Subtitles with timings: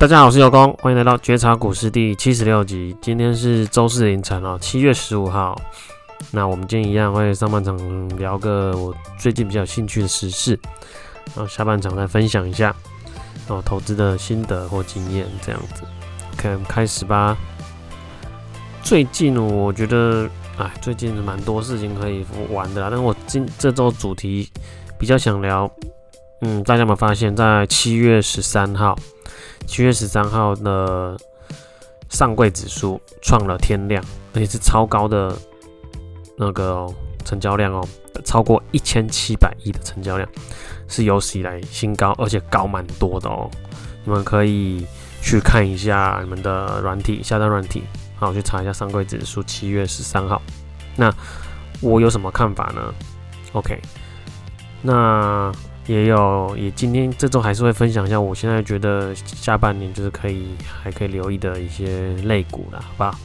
[0.00, 2.96] 大家好，我是尤工，欢迎来到觉察股市第七十六集。
[3.02, 5.54] 今天是周四凌晨哦，七月十五号。
[6.30, 10.58] 那我们今天一样会上半场聊个我最近比较有兴趣的时事，
[11.34, 12.74] 然后下半场再分享一下
[13.48, 15.82] 哦投资的心得或经验这样子。
[16.32, 17.36] OK，开始吧。
[18.82, 20.26] 最近我觉得，
[20.56, 22.88] 哎，最近蛮多事情可以玩的啦。
[22.90, 24.48] 但我今这周主题
[24.98, 25.70] 比较想聊，
[26.40, 28.96] 嗯，大家有没有发现，在七月十三号？
[29.70, 31.16] 七月十三号的
[32.08, 35.32] 上柜指数创了天量，而且是超高的
[36.36, 36.92] 那个、
[37.24, 37.88] 成交量哦、
[38.24, 40.28] 超过一千七百亿的成交量，
[40.88, 43.48] 是有史以来新高，而且高蛮多的哦、
[44.04, 44.84] 你们可以
[45.22, 47.84] 去看一下你们的软体，下单软体，
[48.16, 50.42] 好，我去查一下上柜指数七月十三号。
[50.96, 51.14] 那
[51.80, 52.92] 我有什么看法呢
[53.52, 53.80] ？OK，
[54.82, 55.52] 那。
[55.86, 60.48] 也有，也今天这周还是会分享一下，我现在觉得下半年就是可以
[60.82, 63.18] 还可以留意的一些类股啦，好吧？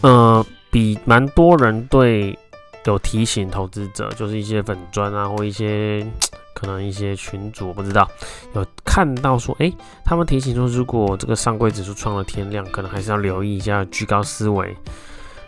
[0.00, 2.36] 呃，比蛮多人对
[2.84, 6.06] 有提醒投资者，就是一些粉砖啊，或一些
[6.54, 8.08] 可能一些群主，不知道
[8.54, 9.70] 有看到说，哎、
[10.04, 14.74] 他们提醒说，如果这个上柜指数创了天量，可能还是要留意一下居高思维。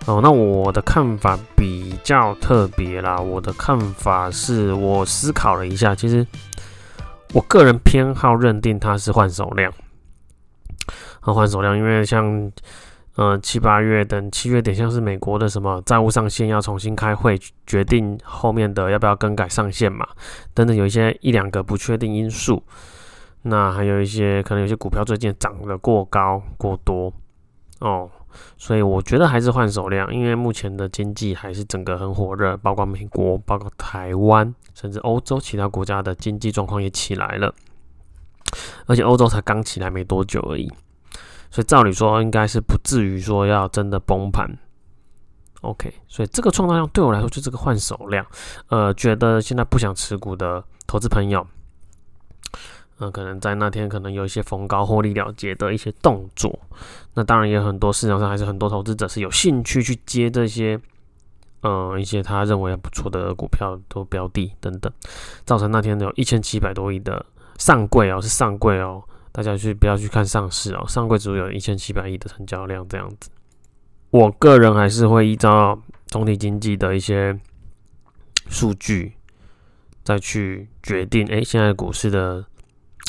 [0.06, 3.18] 哦，那我的看法比较特别啦。
[3.18, 6.26] 我的看法是我思考了一下，其实
[7.34, 9.70] 我个人偏好认定它是换手量，
[11.20, 12.50] 和换手量，因为像
[13.16, 20.08] 呃七八月等七月点，像是美国的什么债务上限要重新开会决定后面的要不要更改上限嘛，
[20.54, 22.62] 等等，有一些一两个不确定因素。
[23.42, 27.12] 那还有一些可能有些股票最近涨得过高过多
[27.80, 28.08] 哦。
[28.56, 37.54] 所以我觉得还是换手量，因为目前的经济还是整个很火热，包括美国、包括台湾，甚至欧洲其他国家的经济状况也起来了，
[38.86, 40.68] 而且欧洲才刚起来没多久而已，
[41.50, 44.48] 所以照理说应该是不至于说要真的崩盘。
[45.62, 48.24] OK，所以这个创造量对我来说就是个换手量，
[48.68, 51.46] 呃，觉得现在不想持股的投资朋友。
[53.00, 56.58] 那、可能在那天可能有一些逢高获利了结的一些动作，
[57.14, 60.76] 那当然也很多市场上还是很多投资者是有兴趣去接这些，
[61.60, 64.92] 呃，一些他认为不错的股票都标的等等，
[65.44, 67.24] 造成那天有一千七百多亿的
[67.56, 73.30] 上柜哦，是上柜哦，大家去不要去看上市哦，上柜只有一千七百亿的成交量这样子。
[74.10, 77.38] 我个人还是会依照总体经济的一些
[78.48, 79.12] 数据
[80.02, 82.44] 再去决定，哎、现在股市的。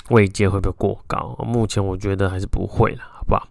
[0.10, 1.36] 位阶会不会过高？
[1.46, 3.48] 目前我觉得还是不会了，好不好？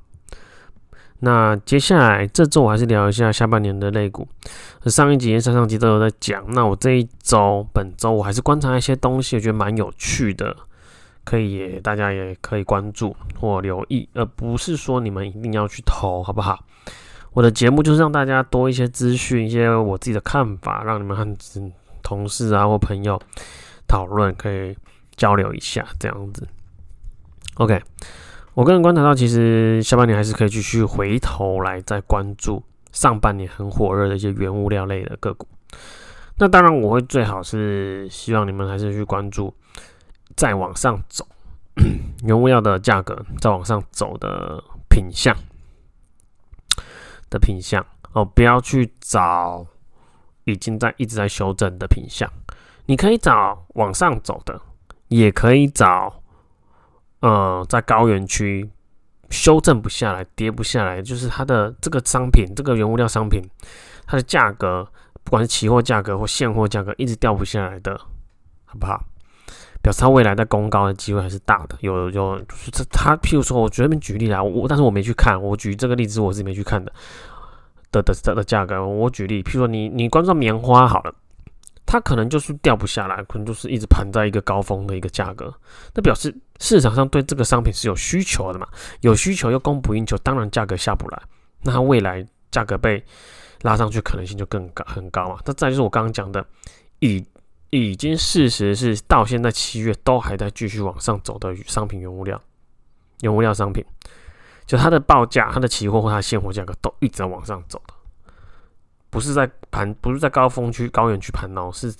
[1.21, 4.27] 那接下来这周我还是聊一下下半年的类股。
[4.87, 6.45] 上一集上上集都有在讲。
[6.49, 10.57] 那我这一周、本周我还是观察一些东西，我觉得蛮有趣的，
[11.25, 16.65] 可以大家也可以关注或留意，而不是说你们一定要去投，好不好？
[17.33, 21.37] 我的节目就是让大家多一些资讯，一些我自己的看法，让你们和
[22.03, 23.21] 同事啊或朋友
[23.89, 24.77] 讨论，可以。
[25.19, 26.49] 交流一下这样子
[27.57, 27.83] ，OK。
[28.55, 35.47] 我个人观察到，其实下半年还是可以继续回头来再关注上半年很火热的一些原物料类的个股。
[36.39, 39.55] 那当然，我会最好是希望你们还是去关注
[40.35, 41.25] 再往上走
[42.25, 45.37] 原物料的价格再往上走的品相
[47.31, 49.65] 的品相哦，不要去找
[50.45, 52.29] 已经在一直在修正的品相，
[52.87, 54.61] 你可以找往上走的。
[55.09, 56.23] 也可以找，
[57.21, 58.71] 呃，在高原区
[59.31, 63.43] 修正不下来、跌不下来，就是它的这个商品、这个原物料商品，
[64.07, 64.87] 它的价格，
[65.25, 67.99] 不管是期货价格或现货价格，一直掉不下来的，
[68.65, 69.03] 好不好？
[69.81, 71.77] 表示它未来在攻高的机会还是大的。
[71.81, 72.39] 有有，
[72.73, 76.93] 这它，譬如说，我随便举例啦，我但是我没去看，我举这个例子我是没去看的
[77.93, 78.87] 的的的价格。
[78.87, 81.15] 我举例，譬如说你你关注棉花好了。
[81.91, 85.51] 它可能就是掉不下来，可能就是一直盘在一个高峰的一个价格，
[85.95, 88.69] 那表示市场上对这个商品是有需求的嘛？
[89.01, 91.23] 有需求又供不应求，当然价格下不来，
[91.63, 93.03] 那它未来价格被
[93.63, 95.39] 拉上去可能性就更高很高嘛。
[95.47, 96.45] 那再就是我刚刚讲的，
[96.99, 97.25] 已
[97.71, 102.39] 已经事实是到现在七月都还在继续往上走的商品原物料，
[103.23, 103.83] 原物料商品，
[104.67, 107.95] 就它的报价、它的期货或它的现货价格都一直在往上走的。
[109.11, 111.95] 不是在盘，不是在高峰区、高原区盘哦，是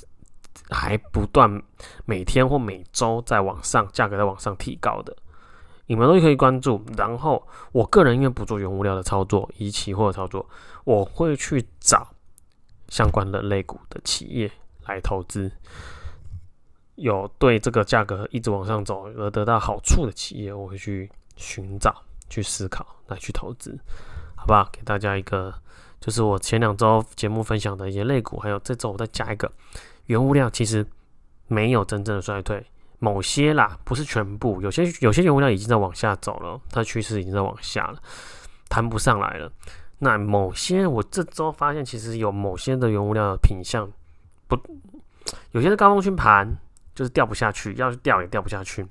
[0.71, 1.63] 还不断
[2.05, 5.17] 每天或每周在往上，价格在往上提高的，
[5.87, 6.85] 你们都可以关注。
[6.97, 10.47] 然后，我个人因为不做原物料的操作，以期货的操作，
[10.85, 12.09] 我会去找
[12.89, 14.51] 相关的类股的企业
[14.87, 15.51] 来投资，
[16.97, 23.79] 有对这个价格一直往上走而得到好处的企业，我会去寻找、去思考来去投资，
[24.37, 24.69] 好不好？
[24.73, 25.55] 给大家一个，
[26.01, 29.51] 就是我前两周节目分享的一些类股，还有这周我再加一个
[30.07, 30.87] 原物料，其实
[31.47, 32.65] 没有真正的衰退，
[32.99, 38.01] 某些啦，不是全部，有些有些原物料已经在往下走了，它趋势已经在往下了，
[38.69, 39.51] 谈不上来了。
[39.99, 43.91] 那某些我这周发现，其实有某些的原物料的品相
[44.47, 44.57] 不，
[45.51, 46.57] 有些是高峰区盘，
[46.95, 48.87] 就是掉不下去，要是掉也掉不下去。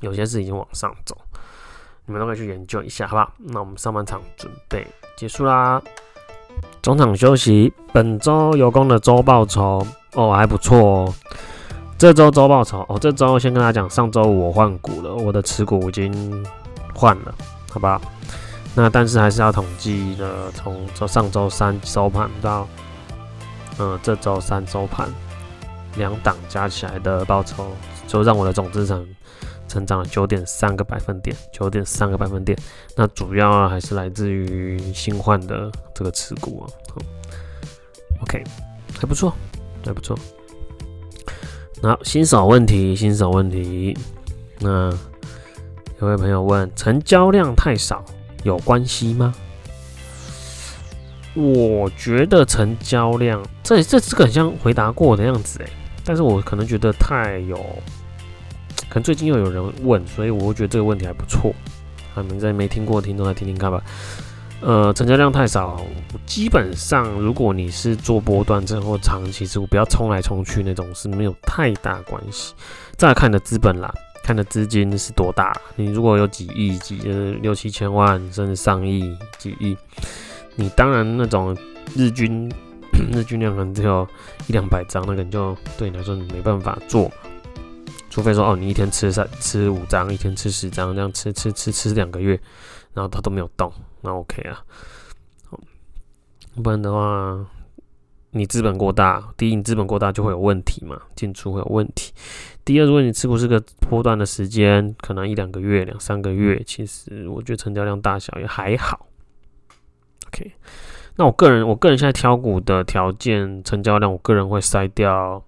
[0.00, 1.16] 有些是已经往上走，
[2.06, 3.32] 你们都可以去研究一下，好不好？
[3.38, 4.86] 那我们上半场准备
[5.16, 5.80] 结束啦，
[6.82, 7.72] 中场休息。
[7.92, 11.14] 本周有功的周报酬哦，还不错哦。
[11.96, 16.44] 这周周报酬哦，这周先跟大家讲，上周五我换股了，我的持股已经
[16.92, 17.32] 换了，
[17.70, 18.00] 好不好？
[18.74, 22.66] 那但是还是要统计的，从从上周三收盘到，
[23.78, 25.08] 嗯，这周三收盘，
[25.96, 27.66] 两档加起来的报酬，
[28.08, 29.06] 就让我的总资产
[29.72, 32.58] 成长了九点三个百分点，九点三个百分点。
[32.94, 36.68] 那主要还是来自于新换的这个持股啊。
[38.20, 38.44] OK，
[39.00, 39.34] 还不错，
[39.84, 40.14] 还不错。
[41.80, 43.96] 那新手问题，新手问题。
[44.60, 44.90] 那
[46.00, 48.04] 有位朋友问，成交量太少。
[48.44, 49.32] 有关系吗？
[51.34, 55.70] 我觉得成交量，这这这个很像回答过的样子诶，
[56.04, 57.56] 但是我可能觉得太有，
[58.88, 61.54] 可能最近又有人问，所以我会觉得这个问题还不错。
[62.14, 63.82] 啊，你们在没听过的听众来听听看吧。
[64.60, 65.80] 呃，成交量太少，
[66.24, 72.54] 基本上如果你是做波段之后长期持股不要冲来冲去那种是没有太大关系。
[72.96, 73.92] 再来看你的资本啦。
[74.24, 75.52] 看的资金是多大？
[75.74, 79.02] 你如果有几亿、几呃六七千万，甚至上亿、
[79.36, 79.76] 几亿，
[80.54, 81.56] 你当然那种
[81.96, 82.48] 日均
[83.12, 84.06] 日均量可能只有
[84.46, 87.10] 一两百张，那个你就对你来说你没办法做。
[88.12, 92.38] 除非说哦，你一天吃三吃五张，一天吃十张，这样吃吃吃吃两个月，
[92.92, 93.72] 然后它都没有动，
[94.02, 94.62] 那 OK 啊。
[96.62, 97.46] 不然的话，
[98.32, 102.12] 你资本过大，第一你资本过大就会有问题嘛，进出会有问题。
[102.66, 109.06] 第二，如果你持股是个波段的时间，可能一两个月、两三个月，其实我觉得成交量大小也还好。
[110.26, 110.52] OK，
[111.16, 115.42] 那我个人，我个人现在挑股的条件，成交量，我个人会筛掉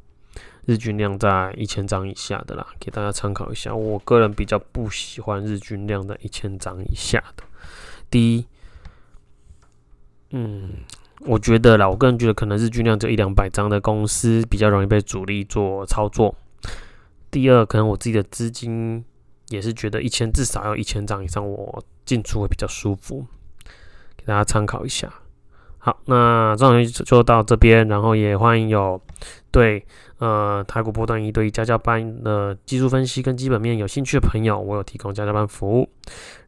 [0.66, 3.75] 日均量在一千张以下的啦，给大家参考一下。
[3.75, 7.44] 我个人比较不喜欢日均量在一千张以下的。
[8.11, 8.46] 第一，
[10.31, 10.70] 嗯，
[11.20, 16.34] 我觉得啦，我个人觉得可能日均量就一两百张的公司比较容易被主力做操作。
[17.31, 19.05] 第二，可能我自己的资金
[19.49, 23.26] 也是觉得一千至少要一千张以上，我进出会比较舒服，
[24.17, 25.12] 给大家参考一下。
[25.84, 28.98] 好，那这样就到这边，然后也欢迎有
[29.50, 29.84] 对
[30.16, 35.86] 呃台股波段一对一家教班的技术分析跟基本面有兴趣的朋友，我有提供家教班服务，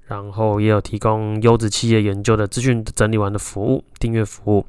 [0.07, 4.65] 然后也有提供优质企业研究的资讯整理完的服务订阅服务，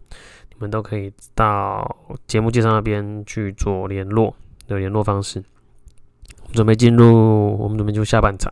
[0.50, 1.96] 你们都可以到
[2.28, 4.36] 节目介绍那边去做联络
[4.68, 5.42] 的联络方式。
[6.42, 8.52] 我们准备进入，我们准备进入下半场。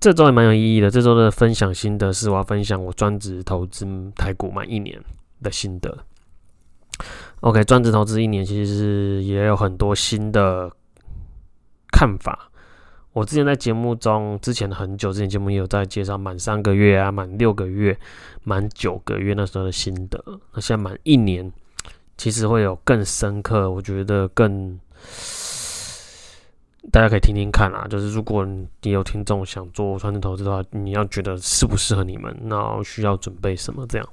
[0.00, 0.90] 这周也蛮有意义的。
[0.90, 5.00] 这周的分享心得是，我要分享我专职投资台股满一年
[5.42, 5.98] 的心得。
[7.40, 10.70] OK，专职投资一年，其实也有很多新的
[11.92, 12.50] 看法。
[13.12, 17.98] 我之前在节目中，之前很久之前节目也有在介绍满三个月啊、满六个月、
[18.44, 20.22] 满九个月那时候的心得。
[20.54, 21.52] 那现在满一年，
[22.16, 24.78] 其实会有更深刻，我觉得更。
[26.90, 34.08] 大家可以听听看啊，就是如果你有听众想做传统投资的话，你要觉得适不适合你们，那需要准备什么这样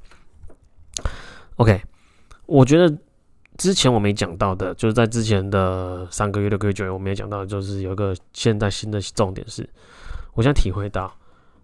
[1.57, 1.79] ？OK，
[2.47, 2.93] 我觉得
[3.57, 9.69] 之前我没讲到的，就是在之前的三个月、六个月、九月，我没有讲到，就是有一个现在新的重点是，
[10.33, 11.13] 我想体会到，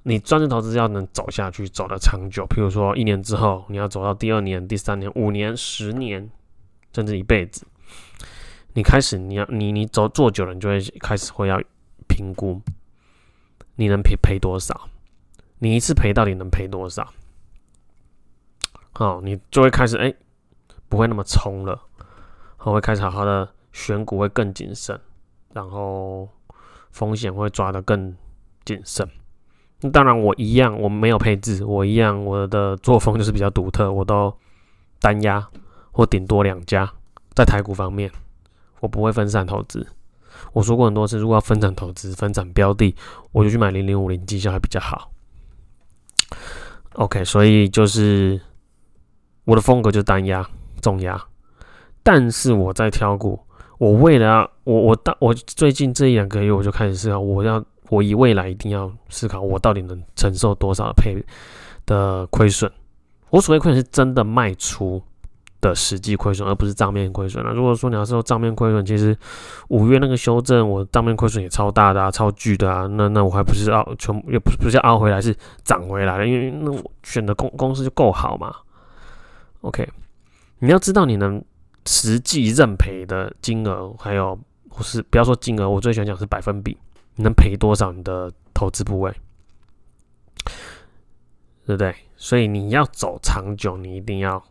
[0.03, 6.29] 你专职投资要能走下去，走得长久，譬如说一年之后，你要走到第二年、第三年、五年、十年，
[6.93, 7.65] 甚至一辈子。
[8.73, 11.61] 你开始，你要你你走做久了，你就会开始会要
[12.07, 12.61] 评估，
[13.75, 14.89] 你能赔赔多少？
[15.59, 17.11] 你一次赔到底能赔多少？
[18.93, 20.13] 好，你就会开始哎、
[20.89, 21.81] 不会那么冲了，
[22.59, 24.99] 我会开始好好的选股，会更谨慎，
[25.53, 26.29] 然后
[26.91, 28.15] 风险会抓得更
[28.63, 29.07] 谨慎。
[29.91, 34.31] 当然，我一样，我没有配置，我一样，我的作风就是比较独特，我都
[34.99, 35.47] 单压
[35.91, 36.91] 或顶多两家，
[37.35, 38.11] 在台股方面。
[38.81, 39.88] 我不会分散投资。
[40.51, 42.93] 我说过很多次，如果要分散投资、分散标的，
[43.31, 45.09] 我就去买零零五零，绩效还比较好。
[46.95, 48.41] OK，所以就是
[49.45, 50.45] 我的风格就单压、
[50.81, 51.21] 重压。
[52.03, 53.39] 但是我在挑股，
[53.77, 61.23] 我为了我我当我最近这一两个月，我就开始思考，我要我以未来一定要思考，我到底能承受多少的赔
[61.85, 62.71] 的亏损。
[63.29, 65.01] 我所谓亏损是真的卖出
[65.62, 67.51] 的实际亏损，而不是账面亏损啊。
[67.51, 69.15] 如果说你要说账面亏损，其实
[69.70, 72.88] 五月那个修正，我账面亏损也超大的啊，超巨的啊。
[72.88, 76.27] 那那我还不是凹，全也不是不是凹回来，是涨回来了。
[76.27, 78.53] 因为那我选的公公司就够好嘛。
[79.62, 79.88] OK，
[80.60, 81.41] 你要知道你能
[81.86, 84.38] 实际认赔的金额，还有
[84.70, 86.75] 不是不要说金额，我最喜欢讲是百分比，
[87.15, 89.13] 你能赔多少你的投资部位。
[91.63, 91.96] 对不对？
[92.18, 94.44] 所以你要走长久，你一定要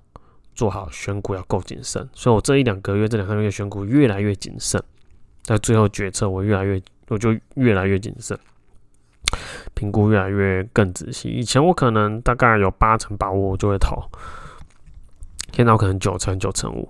[0.61, 2.07] 做好选股，要够谨慎。
[2.13, 4.79] 所以我这一两个月、这两三个月选股越来越谨慎，
[5.43, 8.39] 在最后决策我越来越，我就越来越谨慎，
[9.73, 11.31] 评估越来越更仔细。
[11.31, 13.97] 以前我可能大概有八成把握我就会投，
[15.55, 16.87] 现在我可能九成、九成五，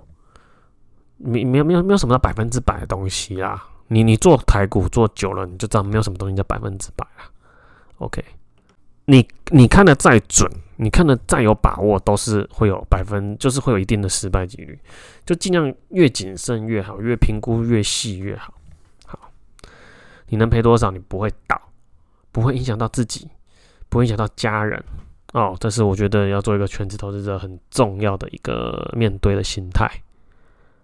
[1.18, 3.68] 没没有没有没有什么百分之百的东西啦。
[3.86, 7.30] 你你做台股做久了，你就知道没有什么东西叫百分之百了。
[7.98, 8.24] OK。
[9.10, 14.78] 你你看的再准，你看的再有把握，都是会有百分，就是会有一定的失败几率。
[15.26, 18.54] 就尽量越谨慎越好，越评估越细越好。
[19.04, 19.18] 好，
[20.28, 20.92] 你能赔多少？
[20.92, 21.60] 你不会倒，
[22.30, 23.28] 不会影响到自己，
[23.88, 24.80] 不会影响到家人。
[25.32, 29.90] 哦，这是我觉得要做一个全职投资者很重要的一个面对的心态。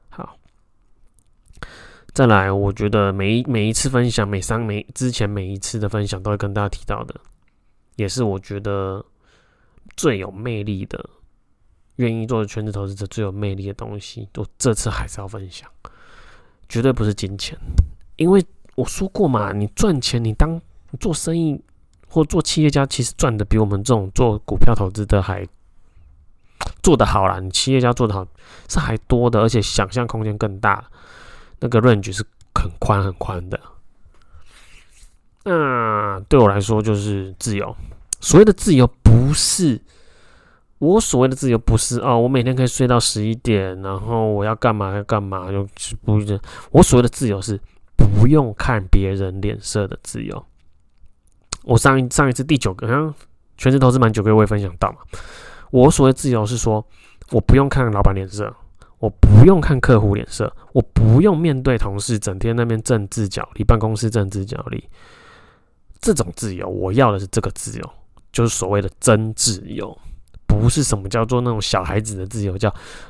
[0.08, 0.36] 好，
[2.12, 7.14] 再来，我觉得每一每一次分享，每三每之前每一次的分享，都会跟大家提到的。
[7.96, 9.04] 也是我觉得
[9.96, 11.10] 最有魅力的，
[11.96, 15.68] 愿意做全职投资者最有魅力的东西，我这次还是要分享，
[16.68, 17.58] 绝对不是金钱，
[18.16, 20.54] 因为我说过嘛，你赚钱，你当
[20.90, 21.60] 你做生意
[22.08, 25.46] 或做企业家，其实赚的比我们这种做股票投资的还
[26.82, 27.40] 做得好啦。
[27.40, 28.26] 你企业家做得好
[28.68, 30.84] 是还多的，而且想象空间更大，
[31.60, 32.24] 那个 range 是
[32.54, 33.58] 很宽很宽的。
[35.48, 37.74] 那对我来说就是自由。
[38.20, 39.80] 所谓的自由，不是
[40.78, 46.40] 我所谓的自由，不是哦，我每天可以睡到十一点，然后我要干嘛要干嘛，就是不是。
[46.72, 47.60] 我所谓的自由是
[47.96, 50.44] 不用看别人脸色的自由。
[51.62, 53.14] 我上一上一次第九个，好像
[53.56, 54.98] 全职投资满九个月，我也分享到嘛。
[55.70, 56.84] 我所谓自由是说，
[57.30, 58.52] 我不用看老板脸色，
[58.98, 64.88] 我不用看客户脸色，我不用面对同事整天那边政治角力，办公室政治角力。
[66.00, 67.90] 这种自由，我要的是这个自由，
[68.32, 69.96] 就是所谓的真自由，
[70.46, 72.68] 不是什么叫做那种小孩子的自由，叫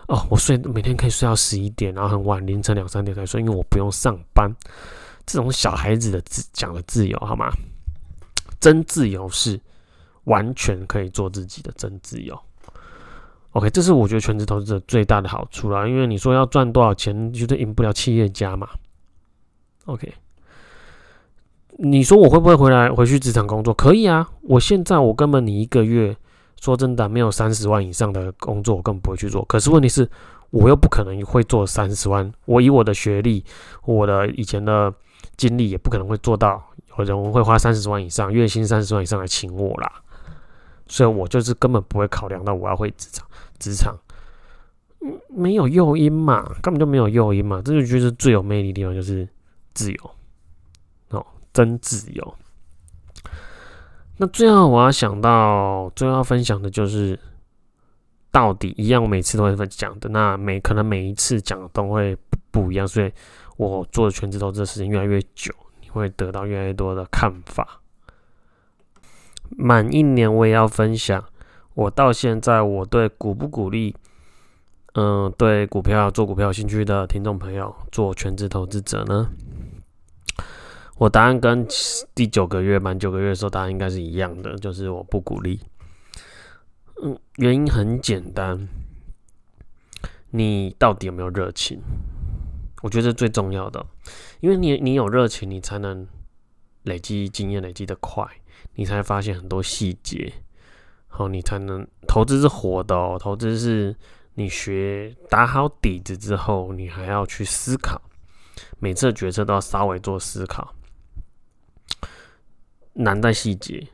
[0.08, 4.50] 哦，我睡每天可以睡到十一点，然后很晚凌晨两三点才睡，因为我不用上班。
[5.26, 7.50] 这种小孩子的自讲的自由，好吗？
[8.60, 9.60] 真自由是
[10.24, 12.38] 完全可以做自己的真自由。
[13.50, 18.68] OK，这是我觉得全职投资者最大的好处啦，因为你说要赚多少钱，绝对赢不了企业家嘛。
[19.86, 20.12] OK。
[21.78, 23.74] 你说我会不会回来回去职场工作？
[23.74, 26.16] 可以啊，我现在我根本你一个月
[26.58, 29.44] 说真的没有三十万以上的工作，我根本不会去做。
[29.44, 30.08] 可是问题是，
[30.50, 32.32] 我又不可能会做三十万。
[32.46, 33.44] 我以我的学历，
[33.84, 34.92] 我的以前的
[35.36, 36.62] 经历，也不可能会做到
[36.98, 39.92] 有人会花三十万以上，月薪三十万以上来请我啦。
[40.88, 43.26] 所以我就是根本不会考量到我要回职场，
[43.58, 43.94] 职场
[45.02, 47.60] 嗯没有诱因嘛，根本就没有诱因嘛。
[47.62, 49.28] 这就就是最有魅力的地方，就是
[49.74, 50.10] 自由。
[51.56, 52.34] 真自由。
[54.18, 57.18] 那最后我要想到，最后要分享的就是，
[58.30, 60.10] 到底一样，我每次都会讲的。
[60.10, 62.14] 那每可能每一次讲都会
[62.50, 63.10] 不一样，所以
[63.56, 67.80] 我做全职投资的时间越来越久，你会得到越来越多的看法。
[69.48, 71.24] 满一年我也要分享，
[71.72, 73.96] 我到现在我对鼓不鼓励，
[74.92, 79.30] 嗯，对股票做股票有兴趣的听众朋友做全职投资者呢？
[80.98, 81.66] 我答案跟
[82.14, 85.60] 第九个月满九个月的时候答案应该是一样的，就是我不鼓励。
[87.02, 88.66] 嗯，原因很简单，
[90.30, 91.80] 你到底有没有热情？
[92.82, 93.84] 我觉得最重要的，
[94.40, 96.08] 因为你你有热情，你才能
[96.84, 98.26] 累积经验，累积的快，
[98.76, 100.32] 你才发现很多细节，
[101.08, 103.94] 好，你才能投资是活的哦，投资是
[104.34, 108.00] 你学打好底子之后，你还要去思考，
[108.78, 110.74] 每次决策都要稍微做思考。
[112.96, 113.86] 难在细节。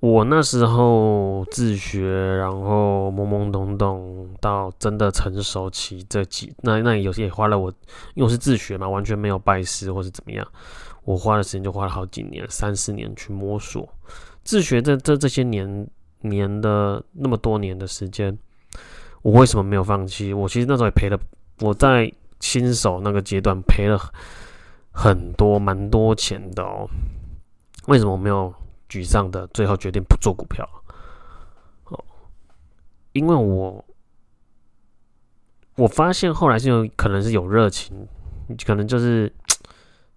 [0.00, 7.68] 我那时候自学，然后懵懵懂懂到真的成熟期这几，那那有些也花了我，
[8.14, 10.46] 因为我是自学嘛，完全没有拜师或是怎么样，
[11.02, 13.88] 我花的时间就花了好几年，三四年去摸索。
[14.44, 15.88] 自学这这这些年
[16.20, 18.38] 年的那么多年的时间，
[19.22, 20.32] 我为什么没有放弃？
[20.32, 21.18] 我其实那时候也赔了，
[21.58, 22.08] 我在
[22.38, 23.98] 新手那个阶段赔了
[24.92, 26.88] 很多蛮多钱的哦。
[27.88, 28.54] 为什么没有
[28.88, 30.64] 沮丧的最后决定不做股票？
[31.84, 32.04] 哦，
[33.12, 33.84] 因为我
[35.74, 38.06] 我发现后来是有可能是有热情，
[38.64, 39.30] 可能就是。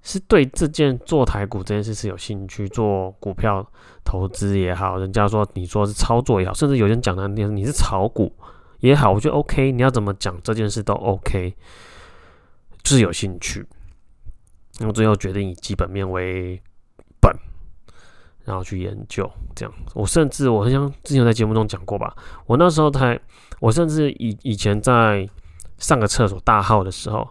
[0.04, 3.64] 是对这件做台股这件事是有兴趣，做股票
[4.04, 8.36] 投资也好，人家说你说是操作也好，甚至有人讲难听，你是炒股
[8.80, 11.54] 也好，我觉得 OK，你要怎么讲这件事都 OK，
[12.82, 13.64] 就是有兴趣。
[14.80, 16.60] 然后最后决定以基本面为，
[18.46, 19.74] 然后去研究这样。
[19.94, 23.20] 我甚至我好像之前在节目中讲过吧，我那时候才，
[23.60, 25.28] 我甚至以以前在
[25.78, 27.28] 上个厕所大号的时候。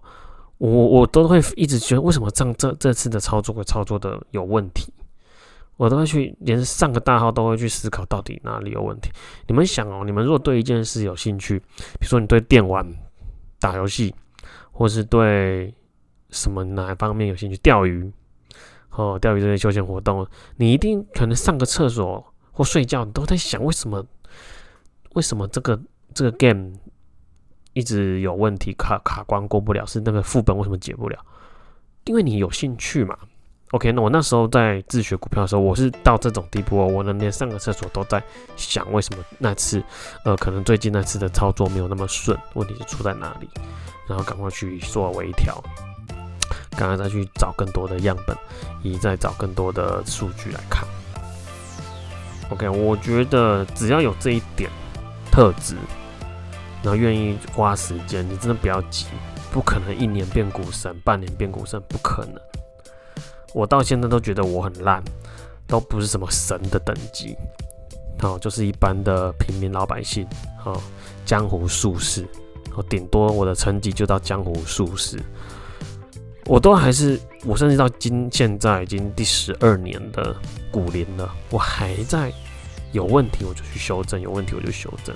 [0.58, 4.92] 我我都会一直觉得，为什么这这这次的操作会操作的有问题？
[5.78, 9.10] 我都会去连上个大号都会去思考到底哪里有问题。
[9.48, 12.86] 你们想哦，你们如果对一件事有兴趣，比如说你对电玩、
[13.58, 14.14] 打游戏，
[14.70, 15.74] 或是对
[16.28, 18.12] 什么哪一方面有兴趣，钓鱼
[18.90, 24.04] 哦，钓鱼这些休闲活动，你一定可能上个厕所或睡觉，你都在想为什么？
[25.14, 25.80] 为什么这个
[26.14, 26.72] 这个 game？
[27.72, 31.16] 一直有问题，卡卡关过不了，是那个副本为什么解不了？
[32.04, 33.16] 因为你有兴趣嘛。
[33.70, 38.20] OK，那我那时候在自学股票的时候，我是到这种地步哦，我能连上个厕所都在
[38.56, 39.80] 想，为什么那次，
[40.24, 43.48] 呃，可能最近那次的操作没有那么顺，问题是出在哪里？
[44.08, 45.62] 然后赶快去做微调，
[46.76, 48.36] 赶快再去找更多的样本，
[48.82, 50.86] 以再找更多的数据来看。
[52.50, 54.70] OK，我觉得只要有这一点
[55.30, 55.76] 特质。
[56.82, 59.04] 然后愿意花时间，你真的不要急，
[59.52, 62.40] 不可能一年变股神，半年变股神，不可能。
[63.52, 65.04] 我到现在都觉得我很烂，
[65.66, 67.36] 都不是什么神的等级，
[68.18, 70.26] 好，就是一般的平民老百姓，
[70.58, 70.80] 好，
[71.26, 72.26] 江湖术士，
[72.74, 75.22] 我顶多我的成绩就到江湖术士，
[76.46, 80.34] 我都还是，我甚至到今现在已经第十二年的
[80.70, 82.32] 股龄了，我还在
[82.92, 85.14] 有问题我就去修正，有问题我就修正。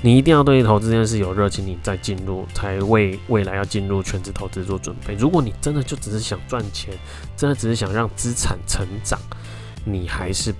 [0.00, 5.14] 你一定要对投资这件事有热情，你再进入，才为未来要进入全职投资做准备。
[5.14, 6.94] 如果你真的就只是想赚钱，
[7.36, 9.18] 真的只是想让资产成长，
[9.84, 10.54] 你还是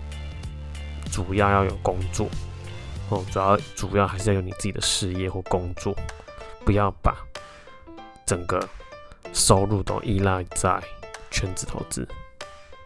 [1.12, 2.28] 主要要有工作
[3.10, 5.94] 哦，主要主要还是要有你自己的事业或工作，
[6.64, 7.16] 不要把
[8.26, 8.58] 整个
[9.32, 10.82] 收入都依赖在
[11.30, 12.06] 全职投资。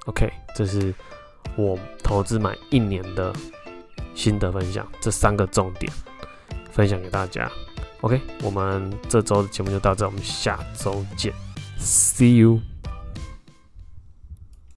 [0.07, 0.95] OK，这是
[1.57, 3.33] 我投资满一年的
[4.15, 5.93] 心得分享，这三个重点。
[6.73, 7.53] 分享给大家
[8.01, 11.35] ，OK，我们这周的节目就到这，我们下周见
[11.79, 12.72] ，See you。